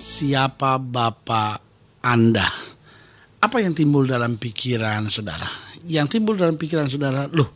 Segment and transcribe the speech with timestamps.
[0.00, 1.60] siapa Bapak
[2.00, 2.48] Anda?
[3.40, 5.44] Apa yang timbul dalam pikiran saudara?
[5.84, 7.48] Yang timbul dalam pikiran saudara, loh,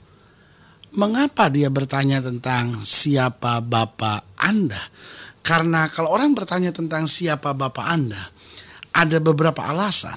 [0.92, 4.80] mengapa dia bertanya tentang siapa Bapak Anda?
[5.40, 8.20] Karena kalau orang bertanya tentang siapa Bapak Anda,
[8.92, 10.16] ada beberapa alasan.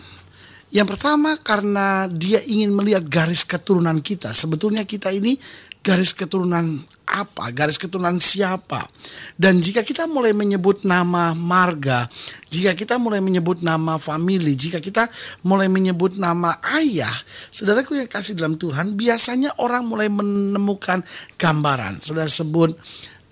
[0.67, 4.35] Yang pertama karena dia ingin melihat garis keturunan kita.
[4.35, 5.39] Sebetulnya kita ini
[5.79, 6.79] garis keturunan
[7.23, 8.85] apa, garis keturunan siapa.
[9.33, 12.05] Dan jika kita mulai menyebut nama marga,
[12.51, 15.09] jika kita mulai menyebut nama family, jika kita
[15.41, 17.13] mulai menyebut nama ayah,
[17.49, 21.01] saudaraku yang kasih dalam Tuhan, biasanya orang mulai menemukan
[21.35, 21.99] gambaran.
[22.03, 22.77] Saudara sebut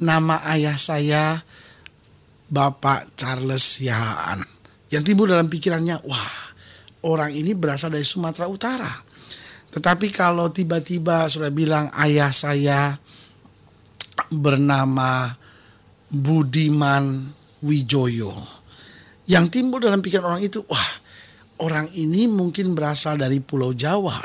[0.01, 1.39] nama ayah saya
[2.49, 4.41] Bapak Charles Yahaan.
[4.93, 6.33] Yang timbul dalam pikirannya, wah
[7.05, 8.93] orang ini berasal dari Sumatera Utara.
[9.75, 12.95] Tetapi kalau tiba-tiba sudah bilang ayah saya
[14.37, 15.31] bernama
[16.11, 17.31] Budiman
[17.63, 18.33] Wijoyo.
[19.25, 20.91] Yang timbul dalam pikiran orang itu, wah
[21.65, 24.21] orang ini mungkin berasal dari Pulau Jawa.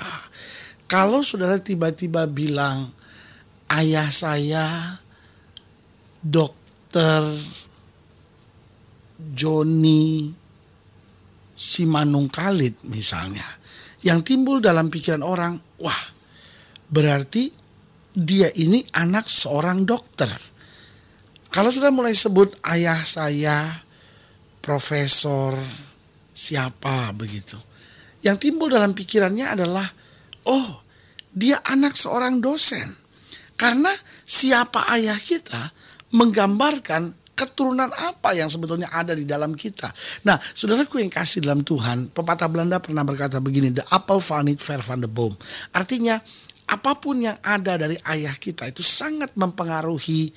[0.91, 2.91] Kalau saudara tiba-tiba bilang,
[3.71, 4.99] ayah saya
[6.21, 7.23] dokter
[9.17, 10.35] Joni
[11.55, 13.45] Simanung Khalid misalnya.
[14.01, 16.03] Yang timbul dalam pikiran orang, wah
[16.89, 17.60] berarti
[18.21, 20.29] dia ini anak seorang dokter.
[21.49, 23.81] Kalau sudah mulai sebut ayah saya,
[24.61, 25.57] profesor,
[26.37, 27.57] siapa begitu.
[28.21, 29.89] Yang timbul dalam pikirannya adalah,
[30.47, 30.85] oh
[31.33, 32.93] dia anak seorang dosen.
[33.57, 33.91] Karena
[34.29, 35.73] siapa ayah kita
[36.13, 39.89] menggambarkan keturunan apa yang sebetulnya ada di dalam kita.
[40.29, 44.81] Nah, saudaraku yang kasih dalam Tuhan, pepatah Belanda pernah berkata begini, the apple it ver
[44.85, 45.33] van the boom.
[45.73, 46.21] Artinya,
[46.71, 50.31] apa pun yang ada dari ayah kita itu sangat mempengaruhi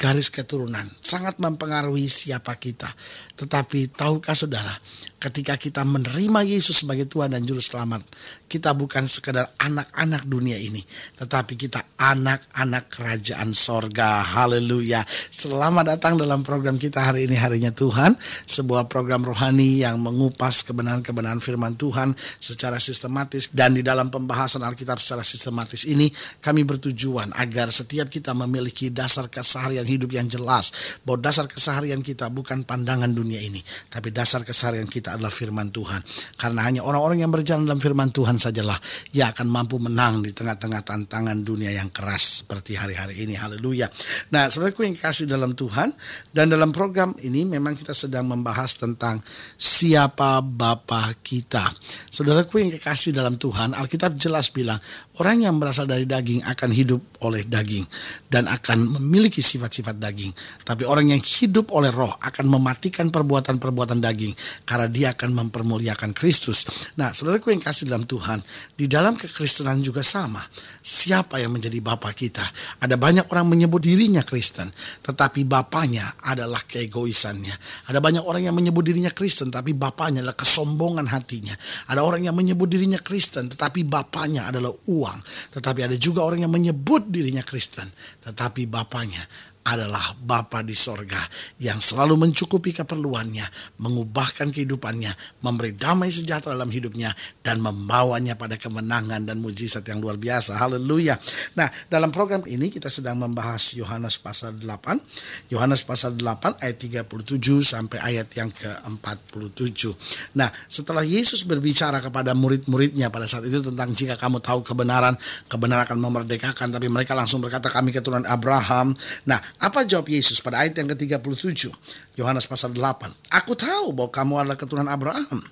[0.00, 2.88] garis keturunan, sangat mempengaruhi siapa kita.
[3.36, 4.72] Tetapi tahukah saudara,
[5.20, 8.00] ketika kita menerima Yesus sebagai Tuhan dan Juru Selamat,
[8.48, 10.80] kita bukan sekedar anak-anak dunia ini,
[11.20, 14.24] tetapi kita anak-anak kerajaan sorga.
[14.24, 15.04] Haleluya.
[15.28, 18.16] Selamat datang dalam program kita hari ini, Harinya Tuhan.
[18.48, 23.52] Sebuah program rohani yang mengupas kebenaran-kebenaran firman Tuhan secara sistematis.
[23.52, 26.08] Dan di dalam pembahasan Alkitab secara sistematis ini,
[26.40, 30.70] kami bertujuan agar setiap kita memiliki dasar keseharian hidup yang jelas.
[31.02, 33.58] Bahwa dasar keseharian kita bukan pandangan dunia ini,
[33.90, 36.00] tapi dasar keseharian kita adalah firman Tuhan.
[36.38, 38.78] Karena hanya orang-orang yang berjalan dalam firman Tuhan sajalah
[39.10, 43.34] yang akan mampu menang di tengah-tengah tantangan dunia yang keras seperti hari-hari ini.
[43.34, 43.90] Haleluya.
[44.30, 45.90] Nah, saudaraku yang kasih dalam Tuhan
[46.30, 49.18] dan dalam program ini memang kita sedang membahas tentang
[49.58, 51.72] siapa Bapa kita.
[52.08, 54.78] Saudaraku yang kekasih dalam Tuhan, Alkitab jelas bilang
[55.20, 57.84] orang yang berasal dari daging akan hidup oleh daging
[58.32, 60.32] dan akan memiliki sifat-sifat daging.
[60.64, 64.32] Tapi orang yang hidup oleh roh akan mematikan perbuatan-perbuatan daging
[64.64, 66.64] karena dia akan mempermuliakan Kristus.
[66.96, 68.40] Nah, saudaraku yang kasih dalam Tuhan,
[68.72, 70.40] di dalam kekristenan juga sama.
[70.80, 72.42] Siapa yang menjadi Bapa kita?
[72.80, 74.72] Ada banyak orang menyebut dirinya Kristen,
[75.04, 77.52] tetapi bapaknya adalah keegoisannya.
[77.92, 81.52] Ada banyak orang yang menyebut dirinya Kristen, tapi bapaknya adalah kesombongan hatinya.
[81.92, 85.09] Ada orang yang menyebut dirinya Kristen, tetapi bapaknya adalah uang.
[85.56, 87.90] Tetapi ada juga orang yang menyebut dirinya Kristen,
[88.22, 89.24] tetapi bapaknya
[89.60, 91.20] adalah Bapa di sorga
[91.60, 93.44] yang selalu mencukupi keperluannya,
[93.76, 95.12] mengubahkan kehidupannya,
[95.44, 97.12] memberi damai sejahtera dalam hidupnya,
[97.44, 100.56] dan membawanya pada kemenangan dan mujizat yang luar biasa.
[100.56, 101.20] Haleluya.
[101.60, 105.52] Nah, dalam program ini kita sedang membahas Yohanes pasal 8.
[105.52, 109.92] Yohanes pasal 8 ayat 37 sampai ayat yang ke-47.
[110.40, 115.20] Nah, setelah Yesus berbicara kepada murid-muridnya pada saat itu tentang jika kamu tahu kebenaran,
[115.52, 118.96] kebenaran akan memerdekakan, tapi mereka langsung berkata kami keturunan Abraham.
[119.28, 121.72] Nah, Apa jawab Yesus pada ayat yang ke-37?
[122.14, 123.10] Yohanes pasal 8.
[123.34, 125.42] Aku tahu bahwa kamu adalah keturunan Abraham.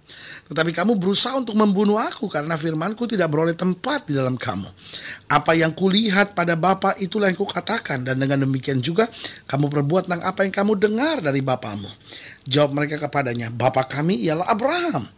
[0.53, 4.69] Tetapi kamu berusaha untuk membunuh aku karena firmanku tidak beroleh tempat di dalam kamu.
[5.33, 8.06] Apa yang kulihat pada Bapa itulah yang kukatakan.
[8.06, 9.11] Dan dengan demikian juga
[9.50, 11.91] kamu perbuat tentang apa yang kamu dengar dari Bapamu.
[12.47, 15.09] Jawab mereka kepadanya, Bapa kami ialah Abraham.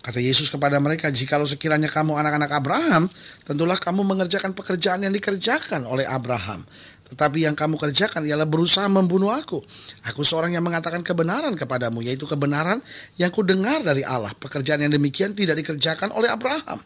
[0.00, 3.04] Kata Yesus kepada mereka, jikalau sekiranya kamu anak-anak Abraham,
[3.44, 6.64] tentulah kamu mengerjakan pekerjaan yang dikerjakan oleh Abraham.
[7.10, 9.58] Tetapi yang kamu kerjakan ialah berusaha membunuh aku.
[10.06, 12.78] Aku seorang yang mengatakan kebenaran kepadamu, yaitu kebenaran
[13.18, 14.30] yang kudengar dari Allah.
[14.38, 16.78] Pekerjaan yang demikian tidak dikerjakan oleh Abraham.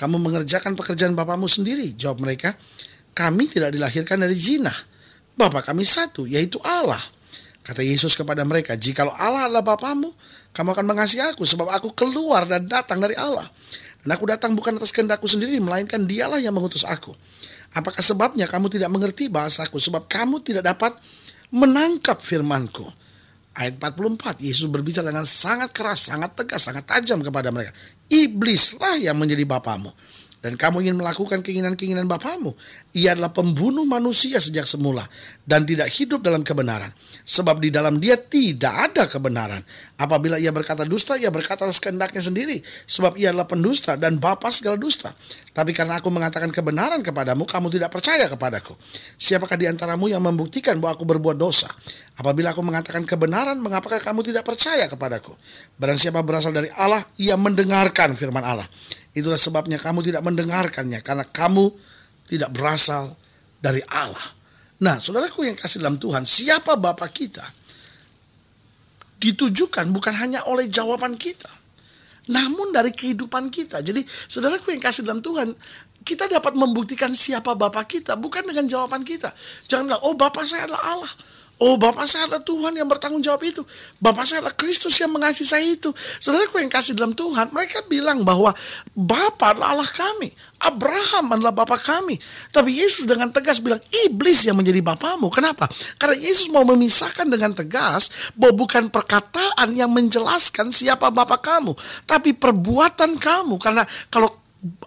[0.00, 1.92] Kamu mengerjakan pekerjaan bapamu sendiri.
[2.00, 2.56] Jawab mereka,
[3.12, 4.72] kami tidak dilahirkan dari zina.
[5.36, 7.00] Bapak kami satu, yaitu Allah.
[7.60, 10.08] Kata Yesus kepada mereka, jikalau Allah adalah Bapamu,
[10.56, 13.44] kamu akan mengasihi aku sebab aku keluar dan datang dari Allah.
[14.00, 17.12] Dan aku datang bukan atas kehendakku sendiri, melainkan dialah yang mengutus aku.
[17.76, 19.76] Apakah sebabnya kamu tidak mengerti bahasaku?
[19.76, 20.96] Sebab kamu tidak dapat
[21.52, 22.84] menangkap firmanku.
[23.58, 27.74] Ayat 44, Yesus berbicara dengan sangat keras, sangat tegas, sangat tajam kepada mereka.
[28.06, 29.90] Iblislah yang menjadi bapamu
[30.38, 32.54] dan kamu ingin melakukan keinginan-keinginan bapamu,
[32.94, 35.02] ia adalah pembunuh manusia sejak semula
[35.42, 36.94] dan tidak hidup dalam kebenaran.
[37.26, 39.58] Sebab di dalam dia tidak ada kebenaran.
[39.98, 41.82] Apabila ia berkata dusta, ia berkata atas
[42.22, 42.62] sendiri.
[42.86, 45.10] Sebab ia adalah pendusta dan bapa segala dusta.
[45.50, 48.78] Tapi karena aku mengatakan kebenaran kepadamu, kamu tidak percaya kepadaku.
[49.18, 51.66] Siapakah di antaramu yang membuktikan bahwa aku berbuat dosa?
[52.14, 55.34] Apabila aku mengatakan kebenaran, mengapakah kamu tidak percaya kepadaku?
[55.74, 58.66] Barang siapa berasal dari Allah, ia mendengarkan firman Allah.
[59.18, 61.74] Itulah sebabnya kamu tidak mendengarkannya karena kamu
[62.30, 63.18] tidak berasal
[63.58, 64.38] dari Allah.
[64.78, 67.42] Nah, saudaraku yang kasih dalam Tuhan, siapa Bapak kita?
[69.18, 71.50] Ditujukan bukan hanya oleh jawaban kita,
[72.30, 73.82] namun dari kehidupan kita.
[73.82, 75.50] Jadi, saudaraku yang kasih dalam Tuhan,
[76.06, 79.34] kita dapat membuktikan siapa Bapak kita bukan dengan jawaban kita.
[79.66, 81.12] Jangan bilang, oh Bapak saya adalah Allah.
[81.58, 83.66] Oh Bapak saya adalah Tuhan yang bertanggung jawab itu.
[83.98, 85.90] Bapak saya adalah Kristus yang mengasihi saya itu.
[86.22, 88.54] Saudaraku yang kasih dalam Tuhan, mereka bilang bahwa
[88.94, 90.30] Bapak adalah Allah kami.
[90.62, 92.14] Abraham adalah Bapak kami.
[92.54, 95.34] Tapi Yesus dengan tegas bilang, iblis yang menjadi Bapamu.
[95.34, 95.66] Kenapa?
[95.98, 101.74] Karena Yesus mau memisahkan dengan tegas bahwa bukan perkataan yang menjelaskan siapa Bapak kamu.
[102.06, 103.58] Tapi perbuatan kamu.
[103.58, 103.82] Karena
[104.14, 104.30] kalau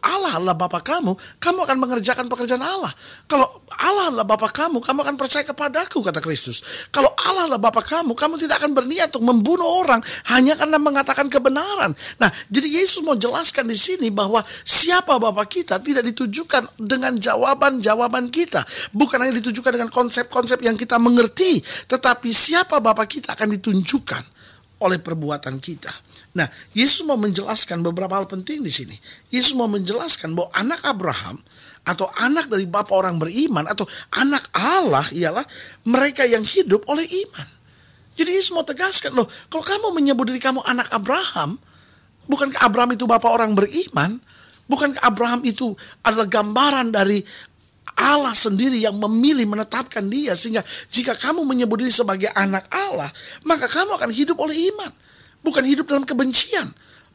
[0.03, 2.91] Allah adalah Bapak kamu, kamu akan mengerjakan pekerjaan Allah.
[3.23, 3.47] Kalau
[3.79, 6.59] Allah adalah Bapak kamu, kamu akan percaya kepadaku, kata Kristus.
[6.91, 11.31] Kalau Allah adalah Bapak kamu, kamu tidak akan berniat untuk membunuh orang hanya karena mengatakan
[11.31, 11.95] kebenaran.
[12.19, 18.27] Nah, jadi Yesus mau jelaskan di sini bahwa siapa Bapak kita tidak ditujukan dengan jawaban-jawaban
[18.27, 18.67] kita.
[18.91, 24.23] Bukan hanya ditujukan dengan konsep-konsep yang kita mengerti, tetapi siapa Bapak kita akan ditunjukkan
[24.83, 26.10] oleh perbuatan kita.
[26.31, 28.95] Nah, Yesus mau menjelaskan beberapa hal penting di sini.
[29.27, 31.43] Yesus mau menjelaskan bahwa anak Abraham
[31.83, 33.83] atau anak dari bapak orang beriman atau
[34.15, 35.43] anak Allah ialah
[35.83, 37.47] mereka yang hidup oleh iman.
[38.15, 41.59] Jadi Yesus mau tegaskan loh, kalau kamu menyebut diri kamu anak Abraham,
[42.31, 44.19] bukankah Abraham itu bapak orang beriman?
[44.71, 47.19] Bukankah Abraham itu adalah gambaran dari
[47.99, 53.11] Allah sendiri yang memilih menetapkan dia sehingga jika kamu menyebut diri sebagai anak Allah,
[53.43, 54.91] maka kamu akan hidup oleh iman
[55.41, 56.69] bukan hidup dalam kebencian,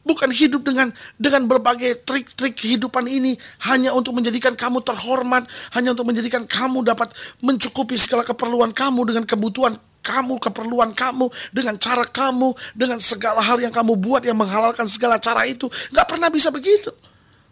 [0.07, 3.35] bukan hidup dengan dengan berbagai trik-trik kehidupan ini
[3.67, 5.43] hanya untuk menjadikan kamu terhormat,
[5.75, 7.11] hanya untuk menjadikan kamu dapat
[7.43, 9.75] mencukupi segala keperluan kamu dengan kebutuhan
[10.07, 15.19] kamu, keperluan kamu, dengan cara kamu, dengan segala hal yang kamu buat yang menghalalkan segala
[15.19, 15.67] cara itu.
[15.91, 16.95] Gak pernah bisa begitu.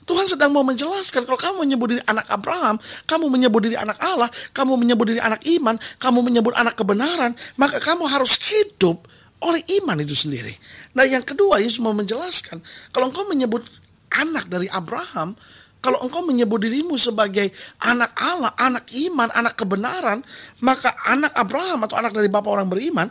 [0.06, 2.78] Tuhan sedang mau menjelaskan kalau kamu menyebut diri anak Abraham,
[3.10, 7.82] kamu menyebut diri anak Allah, kamu menyebut diri anak iman, kamu menyebut anak kebenaran, maka
[7.82, 9.02] kamu harus hidup
[9.46, 10.52] oleh iman itu sendiri.
[10.98, 12.60] Nah yang kedua Yesus mau menjelaskan,
[12.90, 13.62] kalau engkau menyebut
[14.10, 15.38] anak dari Abraham,
[15.86, 17.54] kalau engkau menyebut dirimu sebagai
[17.86, 20.26] anak Allah, anak iman, anak kebenaran,
[20.66, 23.06] maka anak Abraham atau anak dari bapak orang beriman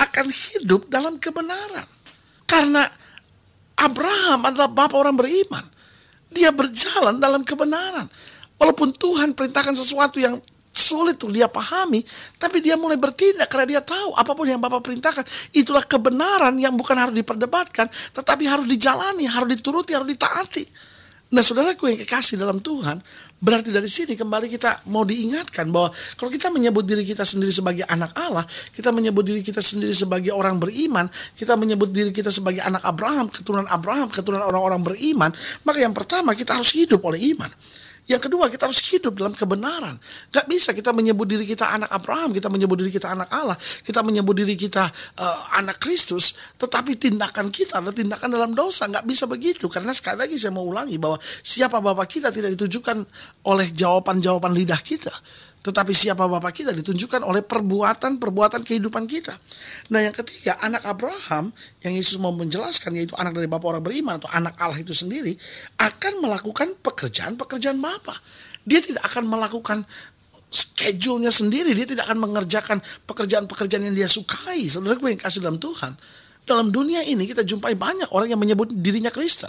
[0.00, 1.84] akan hidup dalam kebenaran.
[2.48, 2.80] Karena
[3.76, 5.64] Abraham adalah bapak orang beriman.
[6.32, 8.08] Dia berjalan dalam kebenaran.
[8.56, 10.40] Walaupun Tuhan perintahkan sesuatu yang
[10.74, 12.02] sulit untuk dia pahami,
[12.34, 15.22] tapi dia mulai bertindak karena dia tahu apa pun yang Bapak perintahkan
[15.54, 20.66] itulah kebenaran yang bukan harus diperdebatkan, tetapi harus dijalani, harus dituruti, harus ditaati.
[21.34, 23.02] Nah, saudaraku yang kekasih dalam Tuhan,
[23.42, 27.82] berarti dari sini kembali kita mau diingatkan bahwa kalau kita menyebut diri kita sendiri sebagai
[27.90, 32.62] anak Allah, kita menyebut diri kita sendiri sebagai orang beriman, kita menyebut diri kita sebagai
[32.62, 35.30] anak Abraham, keturunan Abraham, keturunan orang-orang beriman,
[35.66, 37.50] maka yang pertama kita harus hidup oleh iman.
[38.04, 39.96] Yang kedua, kita harus hidup dalam kebenaran.
[40.28, 44.04] Gak bisa kita menyebut diri kita anak Abraham, kita menyebut diri kita anak Allah, kita
[44.04, 48.92] menyebut diri kita uh, anak Kristus, tetapi tindakan kita adalah tindakan dalam dosa.
[48.92, 49.72] Gak bisa begitu.
[49.72, 53.00] Karena sekali lagi saya mau ulangi bahwa siapa Bapak kita tidak ditujukan
[53.48, 55.12] oleh jawaban-jawaban lidah kita,
[55.64, 59.32] Tetapi siapa Bapak kita ditunjukkan oleh perbuatan-perbuatan kehidupan kita.
[59.88, 64.20] Nah yang ketiga, anak Abraham yang Yesus mau menjelaskan yaitu anak dari Bapak orang beriman
[64.20, 65.32] atau anak Allah itu sendiri
[65.80, 68.20] akan melakukan pekerjaan-pekerjaan Bapak.
[68.68, 69.78] Dia tidak akan melakukan
[70.52, 71.72] schedule-nya sendiri.
[71.72, 72.78] Dia tidak akan mengerjakan
[73.08, 74.68] pekerjaan-pekerjaan yang dia sukai.
[74.68, 75.96] Saudara gue yang kasih dalam Tuhan.
[76.44, 79.48] Dalam dunia ini kita jumpai banyak orang yang menyebut dirinya Kristen.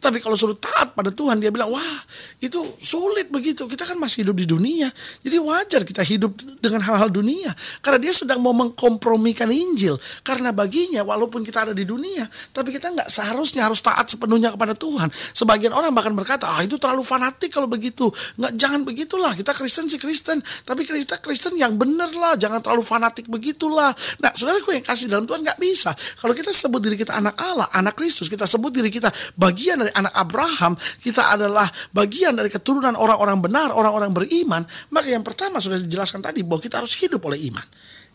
[0.00, 1.98] Tapi kalau suruh taat pada Tuhan, dia bilang, wah
[2.40, 3.68] itu sulit begitu.
[3.68, 4.88] Kita kan masih hidup di dunia.
[5.20, 7.52] Jadi wajar kita hidup dengan hal-hal dunia.
[7.84, 10.00] Karena dia sedang mau mengkompromikan Injil.
[10.24, 12.24] Karena baginya, walaupun kita ada di dunia,
[12.56, 15.12] tapi kita nggak seharusnya harus taat sepenuhnya kepada Tuhan.
[15.36, 18.08] Sebagian orang bahkan berkata, ah itu terlalu fanatik kalau begitu.
[18.40, 19.36] Nggak, jangan begitulah.
[19.36, 20.40] Kita Kristen sih Kristen.
[20.64, 22.40] Tapi kita Kristen yang benar lah.
[22.40, 23.92] Jangan terlalu fanatik begitulah.
[24.16, 25.92] Nah, saudaraku yang kasih dalam Tuhan nggak bisa.
[26.16, 29.89] Kalau kita sebut diri kita anak Allah, anak Kristus, kita sebut diri kita bagian dari
[29.90, 34.62] dari anak Abraham, kita adalah bagian dari keturunan orang-orang benar, orang-orang beriman,
[34.94, 37.66] maka yang pertama sudah dijelaskan tadi bahwa kita harus hidup oleh iman.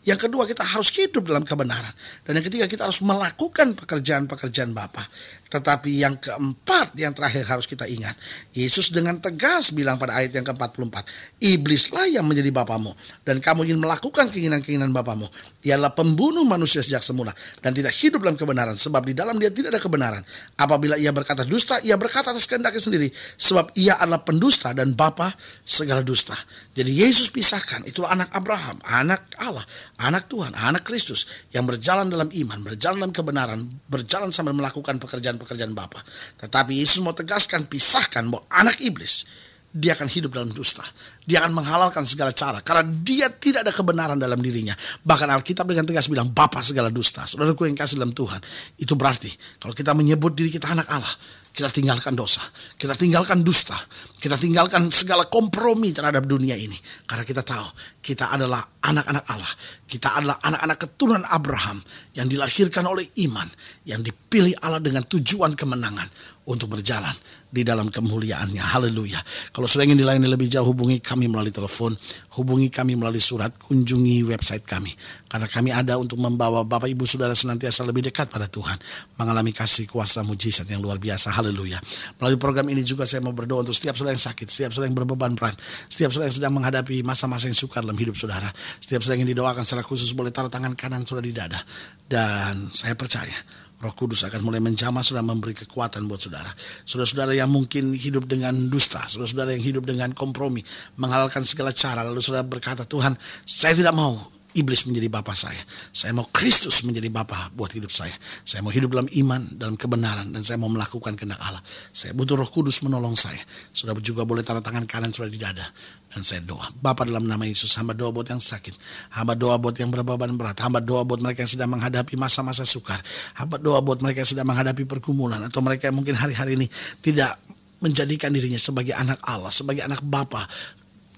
[0.05, 1.89] Yang kedua kita harus hidup dalam kebenaran.
[2.23, 5.01] Dan yang ketiga kita harus melakukan pekerjaan-pekerjaan Bapa.
[5.45, 8.17] Tetapi yang keempat yang terakhir harus kita ingat.
[8.51, 11.05] Yesus dengan tegas bilang pada ayat yang ke-44.
[11.37, 12.97] Iblislah yang menjadi bapamu.
[13.21, 15.29] Dan kamu ingin melakukan keinginan-keinginan bapamu.
[15.61, 17.29] Ialah pembunuh manusia sejak semula.
[17.61, 18.73] Dan tidak hidup dalam kebenaran.
[18.73, 20.25] Sebab di dalam dia tidak ada kebenaran.
[20.57, 23.07] Apabila ia berkata dusta, ia berkata atas kehendaknya sendiri.
[23.37, 25.29] Sebab ia adalah pendusta dan bapa
[25.61, 26.33] segala dusta.
[26.73, 27.85] Jadi Yesus pisahkan.
[27.85, 29.63] Itulah anak Abraham, anak Allah,
[30.01, 31.29] anak Tuhan, anak Kristus.
[31.53, 36.01] Yang berjalan dalam iman, berjalan dalam kebenaran, berjalan sambil melakukan pekerjaan pekerjaan Bapa.
[36.41, 39.27] Tetapi Yesus mau tegaskan, pisahkan bahwa anak iblis
[39.75, 40.87] dia akan hidup dalam dusta.
[41.27, 44.71] Dia akan menghalalkan segala cara karena dia tidak ada kebenaran dalam dirinya.
[45.03, 47.27] Bahkan Alkitab dengan tegas bilang Bapa segala dusta.
[47.27, 48.39] Saudaraku yang kasih dalam Tuhan,
[48.79, 51.11] itu berarti kalau kita menyebut diri kita anak Allah,
[51.55, 52.43] kita tinggalkan dosa,
[52.75, 53.79] kita tinggalkan dusta,
[54.19, 56.75] kita tinggalkan segala kompromi terhadap dunia ini.
[57.07, 57.63] Karena kita tahu
[58.03, 59.51] kita adalah anak-anak Allah,
[59.87, 61.79] kita adalah anak-anak keturunan Abraham
[62.11, 63.47] yang dilahirkan oleh iman,
[63.87, 66.11] yang dipilih Allah dengan tujuan kemenangan
[66.51, 67.15] untuk berjalan
[67.55, 68.59] di dalam kemuliaannya.
[68.59, 69.23] Haleluya.
[69.55, 71.95] Kalau sudah ingin dilayani lebih jauh, hubungi kami melalui telepon,
[72.35, 74.91] hubungi kami melalui surat, kunjungi website kami.
[75.31, 78.75] Karena kami ada untuk membawa Bapak Ibu Saudara senantiasa lebih dekat pada Tuhan.
[79.15, 81.31] Mengalami kasih kuasa mujizat yang luar biasa.
[81.31, 81.79] Haleluya.
[82.19, 84.97] Melalui program ini juga saya mau berdoa untuk setiap saudara yang sakit, setiap saudara yang
[84.99, 85.55] berbeban berat,
[85.87, 88.51] setiap saudara yang sedang menghadapi masa-masa yang sukar dalam hidup saudara.
[88.83, 91.59] Setiap saudara yang didoakan secara khusus boleh taruh tangan kanan saudara di dada.
[92.03, 93.35] Dan saya percaya
[93.75, 96.51] Roh Kudus akan mulai menjamah sudah memberi kekuatan buat saudara.
[96.87, 100.63] Saudara-saudara yang mungkin hidup dengan dusta, saudara-saudara yang hidup dengan kompromi,
[100.99, 105.59] menghalalkan segala cara, lalu saudara berkata, Tuhan, saya tidak mau iblis menjadi bapak saya.
[105.91, 108.15] Saya mau Kristus menjadi bapak buat hidup saya.
[108.47, 111.59] Saya mau hidup dalam iman, dalam kebenaran, dan saya mau melakukan kehendak Allah.
[111.91, 113.37] Saya butuh roh kudus menolong saya.
[113.75, 115.67] Sudah juga boleh tanda tangan kanan sudah di dada.
[116.07, 116.71] Dan saya doa.
[116.71, 118.79] Bapak dalam nama Yesus, hamba doa buat yang sakit.
[119.19, 120.55] Hamba doa buat yang berbeban berat.
[120.63, 123.03] Hamba doa buat mereka yang sedang menghadapi masa-masa sukar.
[123.35, 125.43] Hamba doa buat mereka yang sedang menghadapi pergumulan.
[125.43, 126.71] Atau mereka yang mungkin hari-hari ini
[127.03, 127.35] tidak
[127.83, 130.47] menjadikan dirinya sebagai anak Allah, sebagai anak Bapa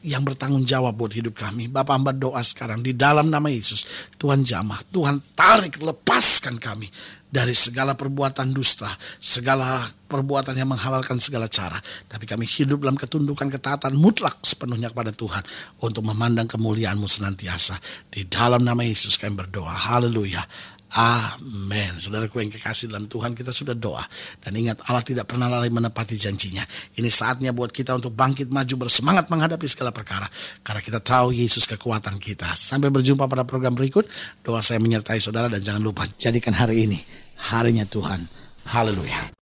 [0.05, 1.69] yang bertanggung jawab buat hidup kami.
[1.71, 4.11] Bapak hamba doa sekarang di dalam nama Yesus.
[4.17, 6.89] Tuhan jamah, Tuhan tarik, lepaskan kami
[7.27, 8.87] dari segala perbuatan dusta,
[9.19, 11.75] segala perbuatan yang menghalalkan segala cara.
[12.07, 15.43] Tapi kami hidup dalam ketundukan ketaatan mutlak sepenuhnya kepada Tuhan
[15.83, 17.75] untuk memandang kemuliaan-Mu senantiasa.
[18.07, 19.75] Di dalam nama Yesus kami berdoa.
[19.75, 20.39] Haleluya.
[20.87, 21.99] Amin.
[21.99, 24.01] Saudaraku yang kekasih dalam Tuhan kita sudah doa.
[24.39, 26.63] Dan ingat Allah tidak pernah lalai menepati janjinya.
[26.95, 30.25] Ini saatnya buat kita untuk bangkit maju bersemangat menghadapi segala perkara.
[30.63, 32.55] Karena kita tahu Yesus kekuatan kita.
[32.55, 34.07] Sampai berjumpa pada program berikut.
[34.41, 36.99] Doa saya menyertai saudara dan jangan lupa jadikan hari ini
[37.37, 38.25] harinya Tuhan.
[38.67, 39.37] Haleluya.